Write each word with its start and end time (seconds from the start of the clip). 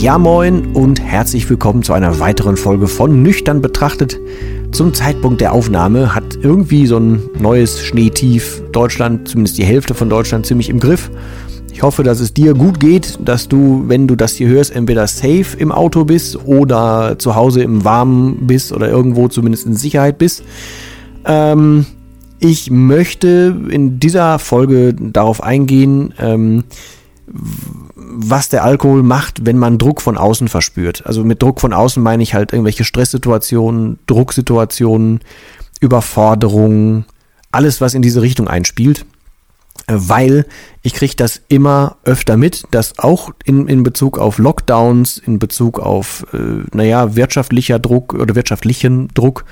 Ja 0.00 0.16
moin 0.16 0.72
und 0.72 0.98
herzlich 0.98 1.50
willkommen 1.50 1.82
zu 1.82 1.92
einer 1.92 2.20
weiteren 2.20 2.56
Folge 2.56 2.88
von 2.88 3.22
Nüchtern 3.22 3.60
betrachtet. 3.60 4.18
Zum 4.72 4.94
Zeitpunkt 4.94 5.42
der 5.42 5.52
Aufnahme 5.52 6.14
hat 6.14 6.38
irgendwie 6.40 6.86
so 6.86 6.96
ein 6.96 7.20
neues 7.38 7.82
Schneetief 7.82 8.62
Deutschland, 8.72 9.28
zumindest 9.28 9.58
die 9.58 9.64
Hälfte 9.64 9.92
von 9.92 10.08
Deutschland, 10.08 10.46
ziemlich 10.46 10.70
im 10.70 10.80
Griff. 10.80 11.10
Ich 11.70 11.82
hoffe, 11.82 12.02
dass 12.02 12.20
es 12.20 12.32
dir 12.32 12.54
gut 12.54 12.80
geht, 12.80 13.18
dass 13.22 13.46
du, 13.46 13.84
wenn 13.88 14.08
du 14.08 14.16
das 14.16 14.36
hier 14.36 14.48
hörst, 14.48 14.74
entweder 14.74 15.06
safe 15.06 15.54
im 15.58 15.70
Auto 15.70 16.06
bist 16.06 16.46
oder 16.46 17.18
zu 17.18 17.34
Hause 17.36 17.62
im 17.62 17.84
Warmen 17.84 18.46
bist 18.46 18.72
oder 18.72 18.88
irgendwo 18.88 19.28
zumindest 19.28 19.66
in 19.66 19.76
Sicherheit 19.76 20.16
bist. 20.16 20.44
Ähm, 21.26 21.84
ich 22.38 22.70
möchte 22.70 23.54
in 23.68 24.00
dieser 24.00 24.38
Folge 24.38 24.94
darauf 24.94 25.42
eingehen, 25.42 26.14
ähm, 26.18 26.64
was 28.12 28.48
der 28.48 28.64
Alkohol 28.64 29.02
macht, 29.02 29.46
wenn 29.46 29.58
man 29.58 29.78
Druck 29.78 30.00
von 30.00 30.18
außen 30.18 30.48
verspürt. 30.48 31.06
Also 31.06 31.24
mit 31.24 31.42
Druck 31.42 31.60
von 31.60 31.72
außen 31.72 32.02
meine 32.02 32.22
ich 32.22 32.34
halt 32.34 32.52
irgendwelche 32.52 32.84
Stresssituationen, 32.84 33.98
Drucksituationen, 34.06 35.20
Überforderungen, 35.80 37.04
alles, 37.52 37.80
was 37.80 37.94
in 37.94 38.02
diese 38.02 38.22
Richtung 38.22 38.48
einspielt. 38.48 39.06
Äh, 39.86 39.94
weil 39.96 40.46
ich 40.82 40.94
kriege 40.94 41.14
das 41.16 41.40
immer 41.48 41.96
öfter 42.04 42.36
mit, 42.36 42.64
dass 42.70 42.98
auch 42.98 43.30
in, 43.44 43.66
in 43.66 43.82
Bezug 43.82 44.18
auf 44.18 44.38
Lockdowns, 44.38 45.18
in 45.18 45.38
Bezug 45.38 45.78
auf, 45.78 46.26
äh, 46.32 46.64
naja, 46.72 47.16
wirtschaftlicher 47.16 47.78
Druck 47.78 48.14
oder 48.14 48.34
wirtschaftlichen 48.34 49.08
Druck 49.14 49.44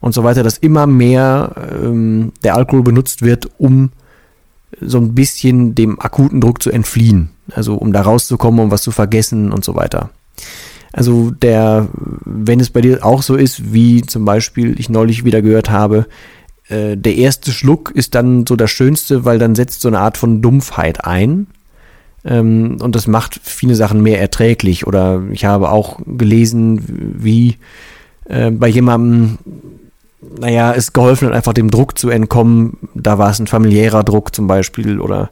und 0.00 0.12
so 0.14 0.24
weiter, 0.24 0.42
dass 0.42 0.58
immer 0.58 0.86
mehr 0.86 1.54
ähm, 1.82 2.32
der 2.42 2.56
Alkohol 2.56 2.82
benutzt 2.82 3.22
wird, 3.22 3.48
um 3.58 3.90
so 4.80 4.98
ein 4.98 5.14
bisschen 5.14 5.74
dem 5.74 6.00
akuten 6.00 6.40
Druck 6.40 6.62
zu 6.62 6.70
entfliehen. 6.70 7.30
Also 7.54 7.74
um 7.74 7.92
da 7.92 8.02
rauszukommen, 8.02 8.60
um 8.60 8.70
was 8.70 8.82
zu 8.82 8.90
vergessen 8.90 9.52
und 9.52 9.64
so 9.64 9.74
weiter. 9.74 10.10
Also 10.92 11.30
der, 11.30 11.88
wenn 12.24 12.60
es 12.60 12.70
bei 12.70 12.82
dir 12.82 13.04
auch 13.04 13.22
so 13.22 13.36
ist, 13.36 13.72
wie 13.72 14.02
zum 14.02 14.24
Beispiel 14.24 14.78
ich 14.78 14.90
neulich 14.90 15.24
wieder 15.24 15.40
gehört 15.40 15.70
habe, 15.70 16.06
äh, 16.68 16.96
der 16.96 17.16
erste 17.16 17.50
Schluck 17.50 17.90
ist 17.90 18.14
dann 18.14 18.46
so 18.46 18.56
das 18.56 18.70
Schönste, 18.70 19.24
weil 19.24 19.38
dann 19.38 19.54
setzt 19.54 19.80
so 19.80 19.88
eine 19.88 20.00
Art 20.00 20.16
von 20.16 20.42
Dumpfheit 20.42 21.04
ein. 21.04 21.46
Ähm, 22.24 22.76
und 22.80 22.94
das 22.94 23.06
macht 23.06 23.40
viele 23.42 23.74
Sachen 23.74 24.02
mehr 24.02 24.20
erträglich. 24.20 24.86
Oder 24.86 25.22
ich 25.32 25.44
habe 25.44 25.70
auch 25.70 25.98
gelesen, 26.06 26.82
wie 27.18 27.56
äh, 28.26 28.50
bei 28.50 28.68
jemandem 28.68 29.38
naja, 30.38 30.72
es 30.72 30.92
geholfen 30.92 31.28
hat, 31.28 31.34
einfach 31.34 31.52
dem 31.52 31.70
Druck 31.70 31.98
zu 31.98 32.08
entkommen. 32.08 32.78
Da 32.94 33.18
war 33.18 33.30
es 33.30 33.38
ein 33.38 33.48
familiärer 33.48 34.04
Druck 34.04 34.34
zum 34.34 34.46
Beispiel 34.46 35.00
oder 35.00 35.30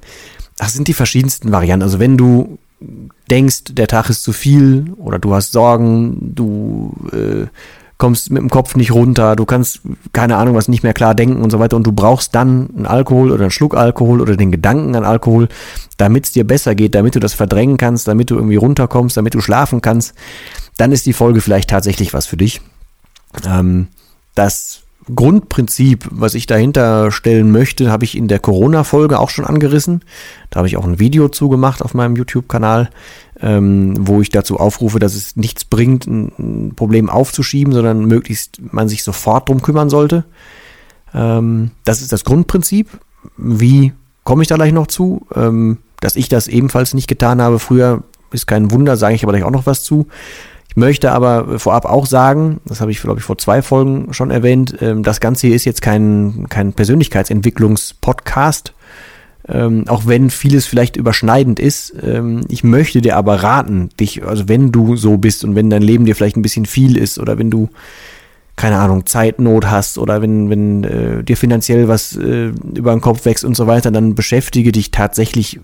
das 0.61 0.75
sind 0.75 0.89
die 0.89 0.93
verschiedensten 0.93 1.53
Varianten. 1.53 1.85
Also 1.85 2.01
wenn 2.01 2.19
du 2.19 2.59
denkst, 3.31 3.65
der 3.71 3.87
Tag 3.87 4.11
ist 4.11 4.23
zu 4.23 4.35
viel 4.35 4.93
oder 4.99 5.19
du 5.19 5.35
hast 5.35 5.53
Sorgen, 5.53 6.35
du 6.35 6.93
äh, 7.13 7.47
kommst 7.97 8.31
mit 8.31 8.43
dem 8.43 8.51
Kopf 8.51 8.77
nicht 8.77 8.93
runter, 8.93 9.37
du 9.37 9.47
kannst, 9.47 9.81
keine 10.13 10.37
Ahnung, 10.37 10.55
was 10.55 10.69
nicht 10.69 10.83
mehr 10.83 10.93
klar 10.93 11.15
denken 11.15 11.41
und 11.41 11.49
so 11.49 11.61
weiter 11.61 11.77
und 11.77 11.87
du 11.87 11.93
brauchst 11.93 12.35
dann 12.35 12.69
einen 12.77 12.85
Alkohol 12.85 13.33
oder 13.33 13.45
einen 13.45 13.51
Schluck 13.51 13.75
Alkohol 13.75 14.21
oder 14.21 14.37
den 14.37 14.53
Gedanken 14.53 14.95
an 14.95 15.05
Alkohol, 15.05 15.49
damit 15.97 16.27
es 16.27 16.33
dir 16.33 16.47
besser 16.47 16.75
geht, 16.75 16.95
damit 16.95 17.15
du 17.15 17.21
das 17.21 17.33
verdrängen 17.33 17.79
kannst, 17.79 18.07
damit 18.07 18.31
du 18.31 18.35
irgendwie 18.35 18.57
runterkommst, 18.57 19.17
damit 19.17 19.33
du 19.33 19.41
schlafen 19.41 19.81
kannst, 19.81 20.13
dann 20.77 20.93
ist 20.93 21.07
die 21.07 21.15
Folge 21.15 21.41
vielleicht 21.41 21.71
tatsächlich 21.71 22.13
was 22.13 22.27
für 22.27 22.37
dich. 22.37 22.61
Ähm, 23.47 23.89
das 24.35 24.83
Grundprinzip, 25.15 26.07
was 26.11 26.35
ich 26.35 26.47
dahinter 26.47 27.11
stellen 27.11 27.51
möchte, 27.51 27.91
habe 27.91 28.05
ich 28.05 28.17
in 28.17 28.29
der 28.29 28.39
Corona-Folge 28.39 29.19
auch 29.19 29.31
schon 29.31 29.45
angerissen. 29.45 30.03
Da 30.51 30.59
habe 30.59 30.69
ich 30.69 30.77
auch 30.77 30.85
ein 30.85 30.99
Video 30.99 31.29
zugemacht 31.29 31.83
auf 31.83 31.95
meinem 31.95 32.17
YouTube-Kanal, 32.17 32.91
ähm, 33.41 33.95
wo 33.99 34.21
ich 34.21 34.31
dazu 34.31 34.59
aufrufe, 34.59 34.99
dass 34.99 35.15
es 35.15 35.37
nichts 35.37 35.65
bringt, 35.65 36.07
ein 36.07 36.75
Problem 36.77 37.09
aufzuschieben, 37.09 37.73
sondern 37.73 38.05
möglichst 38.05 38.61
man 38.73 38.89
sich 38.89 39.03
sofort 39.03 39.49
drum 39.49 39.63
kümmern 39.63 39.91
sollte. 39.91 40.25
Ähm, 41.15 41.71
das 41.85 42.03
ist 42.03 42.13
das 42.13 42.25
Grundprinzip. 42.25 42.89
Wie 43.37 43.93
komme 44.25 44.43
ich 44.43 44.49
da 44.49 44.57
gleich 44.57 44.73
noch 44.73 44.87
zu? 44.87 45.27
Ähm, 45.35 45.79
dass 46.01 46.17
ich 46.17 46.29
das 46.29 46.49
ebenfalls 46.49 46.95
nicht 46.95 47.09
getan 47.09 47.43
habe 47.43 47.59
früher, 47.59 48.03
ist 48.33 48.47
kein 48.47 48.71
Wunder, 48.71 48.97
sage 48.97 49.15
ich 49.15 49.23
aber 49.23 49.33
gleich 49.33 49.45
auch 49.45 49.51
noch 49.51 49.67
was 49.67 49.83
zu. 49.83 50.07
Ich 50.71 50.77
möchte 50.77 51.11
aber 51.11 51.59
vorab 51.59 51.85
auch 51.85 52.07
sagen, 52.07 52.61
das 52.65 52.81
habe 52.81 52.93
ich, 52.93 53.03
glaube 53.03 53.19
ich, 53.19 53.25
vor 53.25 53.37
zwei 53.39 53.61
Folgen 53.61 54.15
schon 54.15 54.31
erwähnt, 54.31 54.77
ähm, 54.81 55.03
das 55.03 55.19
Ganze 55.19 55.49
hier 55.49 55.57
ist 55.57 55.65
jetzt 55.65 55.83
kein, 55.83 56.47
kein 56.49 56.75
Persönlichkeitsentwicklungspodcast, 56.75 58.73
ähm, 59.49 59.89
auch 59.89 60.07
wenn 60.07 60.31
vieles 60.31 60.67
vielleicht 60.67 60.95
überschneidend 60.95 61.59
ist. 61.59 61.93
Ähm, 62.01 62.43
ich 62.47 62.63
möchte 62.63 63.01
dir 63.01 63.17
aber 63.17 63.43
raten, 63.43 63.89
dich, 63.99 64.25
also 64.25 64.49
wenn 64.49 64.71
du 64.71 64.95
so 64.95 65.17
bist 65.17 65.43
und 65.43 65.57
wenn 65.57 65.71
dein 65.71 65.83
Leben 65.83 66.05
dir 66.05 66.15
vielleicht 66.15 66.37
ein 66.37 66.43
bisschen 66.43 66.67
viel 66.67 66.97
ist 66.97 67.19
oder 67.19 67.37
wenn 67.37 67.51
du 67.51 67.69
keine 68.55 68.79
Ahnung, 68.79 69.07
Zeitnot 69.07 69.69
hast 69.69 69.99
oder 69.99 70.23
wenn, 70.23 70.51
wenn 70.51 70.85
äh, 70.85 71.25
dir 71.25 71.37
finanziell 71.37 71.89
was 71.89 72.15
äh, 72.15 72.53
über 72.77 72.93
den 72.93 73.01
Kopf 73.01 73.25
wächst 73.25 73.45
und 73.45 73.57
so 73.57 73.67
weiter, 73.67 73.91
dann 73.91 74.15
beschäftige 74.15 74.71
dich 74.71 74.93
tatsächlich 74.93 75.59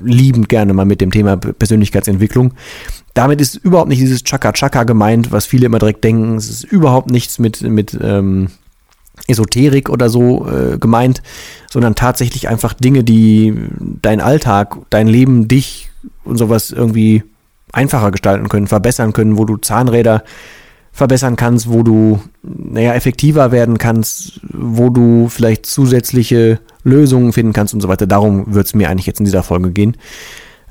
liebend 0.00 0.48
gerne 0.48 0.74
mal 0.74 0.84
mit 0.84 1.00
dem 1.00 1.10
Thema 1.10 1.36
Persönlichkeitsentwicklung. 1.36 2.52
Damit 3.14 3.40
ist 3.40 3.54
überhaupt 3.54 3.88
nicht 3.88 4.00
dieses 4.00 4.24
Chaka-Chaka 4.24 4.84
gemeint, 4.84 5.30
was 5.30 5.46
viele 5.46 5.66
immer 5.66 5.78
direkt 5.78 6.02
denken. 6.02 6.36
Es 6.36 6.50
ist 6.50 6.64
überhaupt 6.64 7.10
nichts 7.10 7.38
mit, 7.38 7.62
mit 7.62 7.96
ähm, 8.02 8.48
Esoterik 9.28 9.88
oder 9.88 10.10
so 10.10 10.48
äh, 10.48 10.78
gemeint, 10.78 11.22
sondern 11.70 11.94
tatsächlich 11.94 12.48
einfach 12.48 12.74
Dinge, 12.74 13.04
die 13.04 13.54
dein 14.02 14.20
Alltag, 14.20 14.76
dein 14.90 15.06
Leben, 15.06 15.46
dich 15.46 15.90
und 16.24 16.36
sowas 16.36 16.70
irgendwie 16.70 17.22
einfacher 17.72 18.10
gestalten 18.10 18.48
können, 18.48 18.66
verbessern 18.66 19.12
können, 19.12 19.38
wo 19.38 19.44
du 19.44 19.56
Zahnräder 19.56 20.24
verbessern 20.92 21.34
kannst, 21.34 21.68
wo 21.68 21.82
du, 21.82 22.20
naja, 22.42 22.94
effektiver 22.94 23.50
werden 23.50 23.78
kannst, 23.78 24.40
wo 24.52 24.90
du 24.90 25.28
vielleicht 25.28 25.66
zusätzliche 25.66 26.60
Lösungen 26.84 27.32
finden 27.32 27.52
kannst 27.52 27.74
und 27.74 27.80
so 27.80 27.88
weiter. 27.88 28.06
Darum 28.06 28.54
wird 28.54 28.66
es 28.66 28.74
mir 28.74 28.88
eigentlich 28.88 29.06
jetzt 29.06 29.18
in 29.18 29.24
dieser 29.24 29.42
Folge 29.42 29.72
gehen. 29.72 29.96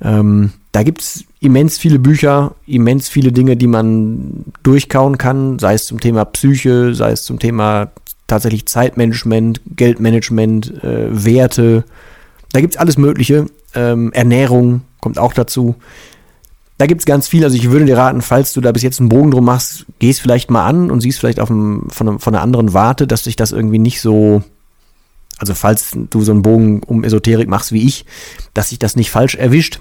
Ähm, 0.03 0.51
da 0.71 0.83
gibt's 0.83 1.23
immens 1.39 1.77
viele 1.77 1.99
Bücher, 1.99 2.55
immens 2.67 3.07
viele 3.07 3.31
Dinge, 3.31 3.55
die 3.55 3.67
man 3.67 4.45
durchkauen 4.63 5.17
kann, 5.17 5.59
sei 5.59 5.75
es 5.75 5.85
zum 5.85 5.99
Thema 5.99 6.25
Psyche, 6.25 6.95
sei 6.95 7.11
es 7.11 7.23
zum 7.23 7.39
Thema 7.39 7.91
tatsächlich 8.27 8.65
Zeitmanagement, 8.65 9.61
Geldmanagement, 9.75 10.83
äh, 10.83 11.07
Werte. 11.11 11.83
Da 12.51 12.61
gibt's 12.61 12.77
alles 12.77 12.97
Mögliche. 12.97 13.45
Ähm, 13.75 14.11
Ernährung 14.13 14.81
kommt 15.01 15.19
auch 15.19 15.33
dazu. 15.33 15.75
Da 16.77 16.87
gibt's 16.87 17.05
ganz 17.05 17.27
viel. 17.27 17.43
Also 17.43 17.55
ich 17.55 17.69
würde 17.69 17.85
dir 17.85 17.97
raten, 17.97 18.21
falls 18.21 18.53
du 18.53 18.61
da 18.61 18.71
bis 18.71 18.81
jetzt 18.81 18.99
einen 18.99 19.09
Bogen 19.09 19.31
drum 19.31 19.45
machst, 19.45 19.85
gehst 19.99 20.21
vielleicht 20.21 20.49
mal 20.49 20.65
an 20.65 20.89
und 20.89 21.01
siehst 21.01 21.19
vielleicht 21.19 21.39
einem, 21.39 21.87
von, 21.89 22.19
von 22.19 22.33
einer 22.33 22.43
anderen 22.43 22.73
Warte, 22.73 23.05
dass 23.05 23.25
sich 23.25 23.35
das 23.35 23.51
irgendwie 23.51 23.79
nicht 23.79 24.01
so, 24.01 24.43
also 25.37 25.53
falls 25.53 25.91
du 26.09 26.21
so 26.21 26.31
einen 26.31 26.41
Bogen 26.41 26.81
um 26.83 27.03
Esoterik 27.03 27.47
machst 27.47 27.71
wie 27.71 27.85
ich, 27.85 28.05
dass 28.53 28.69
sich 28.69 28.79
das 28.79 28.95
nicht 28.95 29.11
falsch 29.11 29.35
erwischt. 29.35 29.79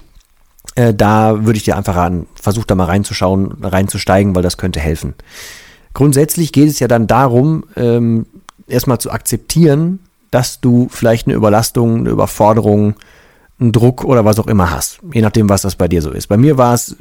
Äh, 0.75 0.93
da 0.93 1.45
würde 1.45 1.57
ich 1.57 1.63
dir 1.63 1.77
einfach 1.77 1.95
raten, 1.95 2.27
versuch 2.35 2.65
da 2.65 2.75
mal 2.75 2.85
reinzuschauen, 2.85 3.63
reinzusteigen, 3.63 4.35
weil 4.35 4.43
das 4.43 4.57
könnte 4.57 4.79
helfen. 4.79 5.13
Grundsätzlich 5.93 6.51
geht 6.51 6.69
es 6.69 6.79
ja 6.79 6.87
dann 6.87 7.05
darum, 7.07 7.65
ähm, 7.75 8.25
erstmal 8.67 8.97
zu 8.97 9.11
akzeptieren, 9.11 9.99
dass 10.31 10.59
du 10.59 10.87
vielleicht 10.89 11.27
eine 11.27 11.35
Überlastung, 11.35 11.99
eine 11.99 12.09
Überforderung, 12.09 12.95
einen 13.59 13.71
Druck 13.71 14.03
oder 14.03 14.25
was 14.25 14.39
auch 14.39 14.47
immer 14.47 14.71
hast. 14.71 14.99
Je 15.13 15.21
nachdem, 15.21 15.47
was 15.49 15.61
das 15.61 15.75
bei 15.75 15.87
dir 15.87 16.01
so 16.01 16.09
ist. 16.09 16.27
Bei 16.27 16.37
mir 16.37 16.57
war 16.57 16.73
es, 16.73 16.95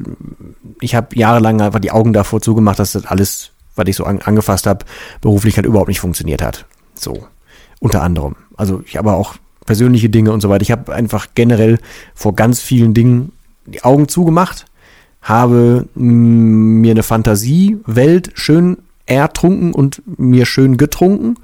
ich 0.80 0.94
habe 0.94 1.16
jahrelang 1.16 1.60
einfach 1.62 1.80
die 1.80 1.90
Augen 1.90 2.12
davor 2.12 2.42
zugemacht, 2.42 2.78
dass 2.78 2.92
das 2.92 3.06
alles, 3.06 3.52
was 3.74 3.88
ich 3.88 3.96
so 3.96 4.04
an, 4.04 4.20
angefasst 4.20 4.66
habe, 4.66 4.84
beruflich 5.22 5.56
halt 5.56 5.66
überhaupt 5.66 5.88
nicht 5.88 6.00
funktioniert 6.00 6.42
hat. 6.42 6.66
So, 6.94 7.26
unter 7.80 8.02
anderem. 8.02 8.36
Also 8.56 8.82
ich 8.86 8.98
habe 8.98 9.12
auch 9.12 9.36
persönliche 9.64 10.10
Dinge 10.10 10.32
und 10.32 10.40
so 10.42 10.50
weiter. 10.50 10.62
Ich 10.62 10.70
habe 10.70 10.92
einfach 10.94 11.28
generell 11.34 11.78
vor 12.14 12.34
ganz 12.34 12.60
vielen 12.60 12.92
Dingen 12.92 13.32
die 13.66 13.84
Augen 13.84 14.08
zugemacht, 14.08 14.66
habe 15.20 15.86
mir 15.94 16.90
eine 16.90 17.02
Fantasiewelt 17.02 18.32
schön 18.34 18.78
ertrunken 19.06 19.72
und 19.72 20.02
mir 20.18 20.46
schön 20.46 20.76
getrunken, 20.76 21.36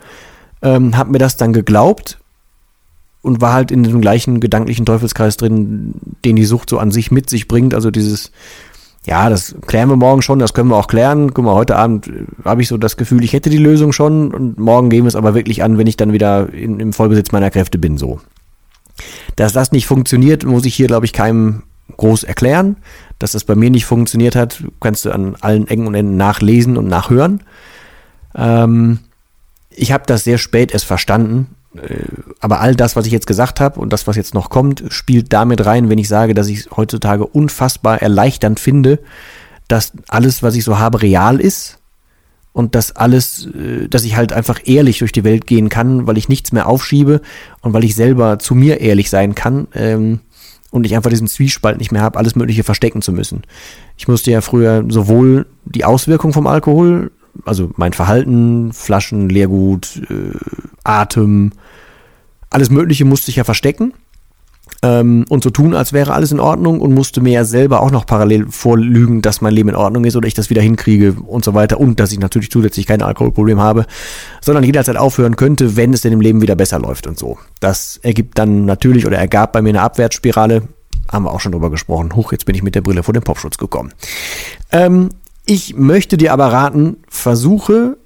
ähm, 0.63 0.97
habe 0.97 1.13
mir 1.13 1.19
das 1.19 1.37
dann 1.37 1.53
geglaubt 1.53 2.19
und 3.23 3.41
war 3.41 3.53
halt 3.53 3.71
in 3.71 3.85
dem 3.85 4.01
gleichen 4.01 4.41
gedanklichen 4.41 4.87
Teufelskreis 4.87 5.37
drin, 5.37 5.95
den 6.25 6.37
die 6.37 6.45
Sucht 6.45 6.71
so 6.71 6.79
an 6.79 6.91
sich 6.91 7.11
mit 7.11 7.31
sich 7.31 7.49
bringt. 7.49 7.75
Also 7.75 7.91
dieses, 7.91 8.33
ja, 9.07 9.29
das 9.29 9.55
klären 9.67 9.89
wir 9.89 9.97
morgen 9.97 10.23
schon, 10.23 10.39
das 10.39 10.55
können 10.55 10.71
wir 10.71 10.77
auch 10.77 10.87
klären. 10.87 11.35
Guck 11.35 11.45
mal, 11.45 11.55
heute 11.55 11.77
Abend 11.77 12.09
äh, 12.09 12.25
habe 12.45 12.63
ich 12.63 12.69
so 12.69 12.77
das 12.77 12.97
Gefühl, 12.97 13.25
ich 13.25 13.33
hätte 13.33 13.51
die 13.51 13.59
Lösung 13.59 13.93
schon 13.93 14.33
und 14.33 14.59
morgen 14.59 14.91
gehen 14.91 15.05
wir 15.05 15.09
es 15.09 15.17
aber 15.17 15.35
wirklich 15.35 15.63
an, 15.63 15.79
wenn 15.79 15.87
ich 15.87 15.97
dann 15.97 16.13
wieder 16.13 16.53
in, 16.53 16.81
im 16.81 16.93
Vollbesitz 16.93 17.33
meiner 17.33 17.51
Kräfte 17.51 17.79
bin, 17.79 17.99
so. 17.99 18.21
Dass 19.37 19.53
das 19.53 19.71
nicht 19.71 19.87
funktioniert, 19.87 20.45
muss 20.45 20.65
ich 20.65 20.75
hier, 20.75 20.89
glaube 20.89 21.07
ich, 21.07 21.13
keinem 21.13 21.63
groß 21.97 22.25
erklären. 22.25 22.77
Dass 23.19 23.33
das 23.33 23.45
bei 23.45 23.55
mir 23.55 23.71
nicht 23.71 23.87
funktioniert 23.87 24.37
hat, 24.37 24.63
kannst 24.81 25.05
du 25.05 25.11
an 25.11 25.37
allen 25.41 25.67
Ecken 25.67 25.87
und 25.87 25.95
Enden 25.95 26.17
nachlesen 26.17 26.77
und 26.77 26.87
nachhören. 26.87 27.43
Ähm, 28.35 29.01
ich 29.71 29.93
habe 29.93 30.05
das 30.07 30.25
sehr 30.25 30.39
spät 30.39 30.73
erst 30.73 30.85
verstanden. 30.85 31.55
Äh, 31.77 32.05
aber 32.41 32.61
all 32.61 32.75
das, 32.75 32.97
was 32.97 33.07
ich 33.07 33.13
jetzt 33.13 33.27
gesagt 33.27 33.61
habe 33.61 33.81
und 33.81 33.93
das, 33.93 34.07
was 34.07 34.17
jetzt 34.17 34.35
noch 34.35 34.51
kommt, 34.51 34.85
spielt 34.89 35.33
damit 35.33 35.65
rein, 35.67 35.89
wenn 35.89 35.99
ich 35.99 36.09
sage, 36.09 36.35
dass 36.35 36.49
ich 36.49 36.61
es 36.61 36.71
heutzutage 36.77 37.27
unfassbar 37.27 38.01
erleichternd 38.01 38.61
finde, 38.61 39.01
dass 39.69 39.93
alles, 40.09 40.43
was 40.43 40.55
ich 40.55 40.65
so 40.65 40.79
habe, 40.79 41.03
real 41.03 41.41
ist 41.41 41.79
und 42.53 42.75
dass 42.75 42.97
alles, 42.97 43.47
äh, 43.47 43.89
dass 43.89 44.05
ich 44.05 44.17
halt 44.17 44.33
einfach 44.33 44.61
ehrlich 44.65 44.99
durch 44.99 45.13
die 45.13 45.25
Welt 45.25 45.47
gehen 45.47 45.69
kann, 45.69 46.07
weil 46.07 46.19
ich 46.19 46.29
nichts 46.29 46.53
mehr 46.53 46.67
aufschiebe 46.67 47.21
und 47.61 47.73
weil 47.73 47.85
ich 47.85 47.95
selber 47.95 48.39
zu 48.39 48.55
mir 48.55 48.81
ehrlich 48.81 49.11
sein 49.11 49.35
kann 49.35 49.69
ähm, 49.75 50.21
und 50.71 50.85
ich 50.85 50.95
einfach 50.95 51.11
diesen 51.11 51.29
Zwiespalt 51.29 51.79
nicht 51.79 51.93
mehr 51.93 52.03
habe, 52.03 52.19
alles 52.19 52.37
Mögliche 52.37 52.65
verstecken 52.65 53.03
zu 53.03 53.13
müssen. 53.13 53.43
Ich 53.97 54.09
musste 54.09 54.31
ja 54.31 54.41
früher 54.41 54.85
sowohl 54.89 55.47
die 55.65 55.85
Auswirkung 55.85 56.33
vom 56.33 56.47
Alkohol 56.47 57.11
also 57.45 57.71
mein 57.77 57.93
Verhalten, 57.93 58.73
Flaschen, 58.73 59.29
Leergut, 59.29 60.03
äh, 60.11 60.37
Atem, 60.85 61.53
alles 62.51 62.71
Mögliche 62.71 63.05
musste 63.05 63.31
ich 63.31 63.37
ja 63.37 63.45
verstecken 63.45 63.93
ähm, 64.83 65.25
und 65.29 65.43
so 65.43 65.51
tun, 65.51 65.75
als 65.75 65.93
wäre 65.93 66.13
alles 66.13 66.31
in 66.31 66.39
Ordnung 66.39 66.81
und 66.81 66.95
musste 66.95 67.21
mir 67.21 67.33
ja 67.33 67.45
selber 67.45 67.81
auch 67.81 67.91
noch 67.91 68.07
parallel 68.07 68.47
vorlügen, 68.49 69.23
dass 69.23 69.41
mein 69.41 69.53
Leben 69.53 69.71
in 69.71 69.75
Ordnung 69.75 70.05
ist 70.05 70.15
oder 70.15 70.29
ich 70.29 70.35
das 70.35 70.51
wieder 70.51 70.63
hinkriege 70.63 71.17
und 71.27 71.45
so 71.45 71.55
weiter 71.55 71.81
und 71.81 71.99
dass 71.99 72.13
ich 72.13 72.21
natürlich 72.21 72.51
zusätzlich 72.51 72.87
kein 72.87 73.03
Alkoholproblem 73.03 73.59
habe, 73.59 73.87
sondern 74.41 74.63
jederzeit 74.63 74.97
aufhören 74.97 75.37
könnte, 75.37 75.77
wenn 75.77 75.93
es 75.93 76.03
denn 76.03 76.13
im 76.13 76.21
Leben 76.21 76.43
wieder 76.43 76.55
besser 76.55 76.79
läuft 76.79 77.07
und 77.07 77.19
so. 77.19 77.39
Das 77.61 77.99
ergibt 78.03 78.39
dann 78.39 78.67
natürlich 78.67 79.07
oder 79.07 79.19
ergab 79.19 79.53
bei 79.53 79.63
mir 79.63 79.71
eine 79.71 79.83
Abwärtsspirale. 79.83 80.63
Haben 81.11 81.25
wir 81.25 81.33
auch 81.33 81.41
schon 81.41 81.53
drüber 81.53 81.71
gesprochen. 81.71 82.15
Huch, 82.15 82.33
jetzt 82.33 82.45
bin 82.45 82.55
ich 82.55 82.63
mit 82.63 82.75
der 82.75 82.83
Brille 82.83 83.03
vor 83.03 83.15
den 83.15 83.23
Popschutz 83.23 83.59
gekommen. 83.59 83.93
Ähm, 84.71 85.09
ich 85.45 85.75
möchte 85.77 86.19
dir 86.19 86.33
aber 86.33 86.53
raten, 86.53 86.99
versuche, 87.09 87.97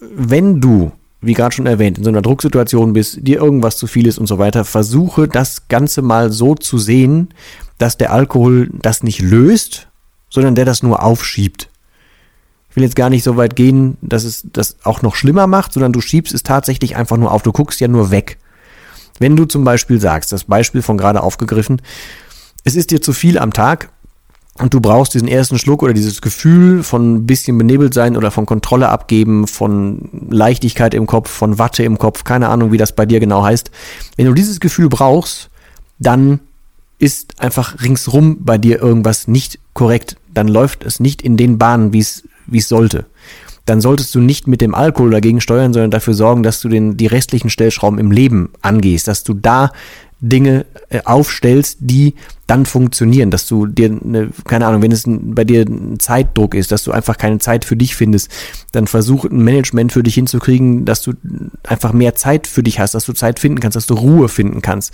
wenn 0.00 0.60
du, 0.60 0.90
wie 1.20 1.34
gerade 1.34 1.54
schon 1.54 1.66
erwähnt, 1.66 1.98
in 1.98 2.04
so 2.04 2.10
einer 2.10 2.22
Drucksituation 2.22 2.92
bist, 2.92 3.18
dir 3.26 3.38
irgendwas 3.38 3.76
zu 3.76 3.86
viel 3.86 4.06
ist 4.06 4.18
und 4.18 4.26
so 4.26 4.38
weiter, 4.38 4.64
versuche 4.64 5.28
das 5.28 5.68
Ganze 5.68 6.02
mal 6.02 6.32
so 6.32 6.54
zu 6.54 6.78
sehen, 6.78 7.28
dass 7.78 7.98
der 7.98 8.12
Alkohol 8.12 8.70
das 8.72 9.02
nicht 9.02 9.20
löst, 9.20 9.88
sondern 10.30 10.54
der 10.54 10.64
das 10.64 10.82
nur 10.82 11.02
aufschiebt. 11.02 11.68
Ich 12.70 12.76
will 12.76 12.84
jetzt 12.84 12.96
gar 12.96 13.10
nicht 13.10 13.24
so 13.24 13.36
weit 13.36 13.56
gehen, 13.56 13.98
dass 14.00 14.24
es 14.24 14.46
das 14.52 14.76
auch 14.84 15.02
noch 15.02 15.16
schlimmer 15.16 15.46
macht, 15.46 15.72
sondern 15.72 15.92
du 15.92 16.00
schiebst 16.00 16.32
es 16.32 16.42
tatsächlich 16.42 16.96
einfach 16.96 17.16
nur 17.16 17.32
auf. 17.32 17.42
Du 17.42 17.52
guckst 17.52 17.80
ja 17.80 17.88
nur 17.88 18.10
weg. 18.10 18.38
Wenn 19.18 19.36
du 19.36 19.44
zum 19.44 19.64
Beispiel 19.64 20.00
sagst, 20.00 20.32
das 20.32 20.44
Beispiel 20.44 20.80
von 20.80 20.96
gerade 20.96 21.22
aufgegriffen, 21.22 21.82
es 22.64 22.76
ist 22.76 22.90
dir 22.90 23.02
zu 23.02 23.12
viel 23.12 23.38
am 23.38 23.52
Tag, 23.52 23.90
und 24.60 24.74
du 24.74 24.80
brauchst 24.80 25.14
diesen 25.14 25.28
ersten 25.28 25.58
Schluck 25.58 25.82
oder 25.82 25.94
dieses 25.94 26.20
Gefühl 26.20 26.82
von 26.82 27.14
ein 27.14 27.26
bisschen 27.26 27.56
benebelt 27.56 27.94
sein 27.94 28.16
oder 28.16 28.30
von 28.30 28.46
Kontrolle 28.46 28.90
abgeben, 28.90 29.46
von 29.46 30.10
Leichtigkeit 30.28 30.92
im 30.92 31.06
Kopf, 31.06 31.30
von 31.30 31.58
Watte 31.58 31.82
im 31.82 31.98
Kopf, 31.98 32.24
keine 32.24 32.48
Ahnung, 32.48 32.70
wie 32.70 32.76
das 32.76 32.94
bei 32.94 33.06
dir 33.06 33.20
genau 33.20 33.42
heißt. 33.42 33.70
Wenn 34.16 34.26
du 34.26 34.34
dieses 34.34 34.60
Gefühl 34.60 34.88
brauchst, 34.88 35.48
dann 35.98 36.40
ist 36.98 37.40
einfach 37.40 37.82
ringsrum 37.82 38.44
bei 38.44 38.58
dir 38.58 38.80
irgendwas 38.80 39.26
nicht 39.26 39.58
korrekt. 39.72 40.16
Dann 40.34 40.48
läuft 40.48 40.84
es 40.84 41.00
nicht 41.00 41.22
in 41.22 41.38
den 41.38 41.56
Bahnen, 41.56 41.94
wie 41.94 42.00
es, 42.00 42.24
wie 42.46 42.58
es 42.58 42.68
sollte. 42.68 43.06
Dann 43.64 43.80
solltest 43.80 44.14
du 44.14 44.20
nicht 44.20 44.46
mit 44.46 44.60
dem 44.60 44.74
Alkohol 44.74 45.10
dagegen 45.10 45.40
steuern, 45.40 45.72
sondern 45.72 45.90
dafür 45.90 46.12
sorgen, 46.14 46.42
dass 46.42 46.60
du 46.60 46.68
den, 46.68 46.96
die 46.98 47.06
restlichen 47.06 47.48
Stellschrauben 47.48 47.98
im 47.98 48.10
Leben 48.10 48.50
angehst, 48.60 49.08
dass 49.08 49.24
du 49.24 49.32
da 49.32 49.72
Dinge 50.20 50.66
äh, 50.90 51.00
aufstellst, 51.04 51.78
die 51.80 52.14
dann 52.50 52.66
funktionieren, 52.66 53.30
dass 53.30 53.46
du 53.46 53.66
dir, 53.66 53.86
eine, 53.86 54.30
keine 54.44 54.66
Ahnung, 54.66 54.82
wenn 54.82 54.90
es 54.90 55.04
bei 55.06 55.44
dir 55.44 55.62
ein 55.62 56.00
Zeitdruck 56.00 56.56
ist, 56.56 56.72
dass 56.72 56.82
du 56.82 56.90
einfach 56.90 57.16
keine 57.16 57.38
Zeit 57.38 57.64
für 57.64 57.76
dich 57.76 57.94
findest, 57.94 58.28
dann 58.72 58.88
versuch 58.88 59.24
ein 59.24 59.44
Management 59.44 59.92
für 59.92 60.02
dich 60.02 60.14
hinzukriegen, 60.14 60.84
dass 60.84 61.02
du 61.02 61.12
einfach 61.62 61.92
mehr 61.92 62.16
Zeit 62.16 62.48
für 62.48 62.64
dich 62.64 62.80
hast, 62.80 62.94
dass 62.94 63.06
du 63.06 63.12
Zeit 63.12 63.38
finden 63.38 63.60
kannst, 63.60 63.76
dass 63.76 63.86
du 63.86 63.94
Ruhe 63.94 64.28
finden 64.28 64.62
kannst. 64.62 64.92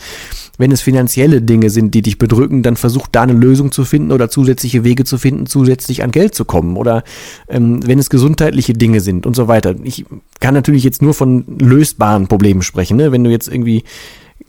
Wenn 0.58 0.70
es 0.70 0.82
finanzielle 0.82 1.40
Dinge 1.40 1.70
sind, 1.70 1.94
die 1.94 2.02
dich 2.02 2.19
bedrücken, 2.19 2.62
dann 2.62 2.76
versuch 2.76 3.06
da 3.11 3.23
eine 3.23 3.32
Lösung 3.32 3.73
zu 3.73 3.87
finden 3.87 4.12
oder 4.12 4.28
zusätzliche 4.28 4.84
Wege 4.84 5.05
zu 5.05 5.17
finden, 5.17 5.46
zusätzlich 5.46 6.02
an 6.02 6.11
Geld 6.11 6.34
zu 6.34 6.44
kommen. 6.44 6.76
Oder 6.76 7.05
ähm, 7.49 7.81
wenn 7.87 7.99
es 7.99 8.11
gesundheitliche 8.11 8.75
Dinge 8.75 9.00
sind 9.00 9.25
und 9.25 9.34
so 9.34 9.49
weiter. 9.49 9.75
Ich 9.82 10.05
kann 10.40 10.52
natürlich 10.52 10.84
jetzt 10.84 11.00
nur 11.00 11.14
von 11.14 11.44
lösbaren 11.58 12.26
Problemen 12.28 12.61
sprechen. 12.61 12.99
Ne? 12.99 13.12
Wenn 13.12 13.25
du 13.25 13.31
jetzt 13.31 13.49
irgendwie 13.49 13.84